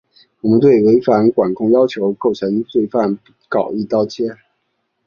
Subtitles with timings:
[0.41, 4.35] 我们对违反管控要求构成犯罪不搞‘一刀切’